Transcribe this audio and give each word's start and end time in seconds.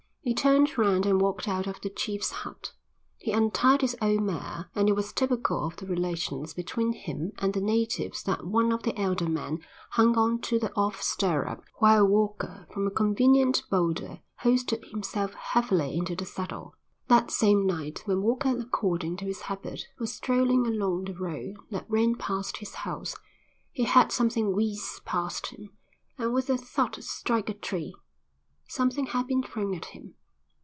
He 0.23 0.35
turned 0.35 0.77
round 0.77 1.07
and 1.07 1.19
walked 1.19 1.47
out 1.47 1.65
of 1.65 1.81
the 1.81 1.89
chief's 1.89 2.29
hut. 2.29 2.73
He 3.17 3.31
untied 3.31 3.81
his 3.81 3.97
old 4.03 4.21
mare 4.21 4.69
and 4.75 4.87
it 4.87 4.91
was 4.91 5.11
typical 5.11 5.65
of 5.65 5.77
the 5.77 5.87
relations 5.87 6.53
between 6.53 6.93
him 6.93 7.31
and 7.39 7.55
the 7.55 7.59
natives 7.59 8.21
that 8.23 8.45
one 8.45 8.71
of 8.71 8.83
the 8.83 8.97
elder 9.01 9.27
men 9.27 9.61
hung 9.89 10.15
on 10.19 10.39
to 10.41 10.59
the 10.59 10.71
off 10.75 11.01
stirrup 11.01 11.63
while 11.79 12.05
Walker 12.05 12.67
from 12.71 12.85
a 12.85 12.91
convenient 12.91 13.63
boulder 13.71 14.19
hoisted 14.41 14.85
himself 14.91 15.33
heavily 15.33 15.97
into 15.97 16.15
the 16.15 16.25
saddle. 16.25 16.75
That 17.07 17.31
same 17.31 17.65
night 17.65 18.03
when 18.05 18.21
Walker 18.21 18.49
according 18.55 19.17
to 19.17 19.25
his 19.25 19.41
habit 19.41 19.87
was 19.97 20.13
strolling 20.13 20.67
along 20.67 21.05
the 21.05 21.15
road 21.15 21.57
that 21.71 21.89
ran 21.89 22.13
past 22.13 22.57
his 22.57 22.75
house, 22.75 23.15
he 23.71 23.85
heard 23.85 24.11
something 24.11 24.51
whizz 24.53 25.01
past 25.03 25.47
him 25.47 25.71
and 26.19 26.31
with 26.31 26.47
a 26.47 26.57
thud 26.59 27.03
strike 27.03 27.49
a 27.49 27.55
tree. 27.55 27.95
Something 28.67 29.07
had 29.07 29.27
been 29.27 29.43
thrown 29.43 29.75
at 29.75 29.87
him. 29.87 30.15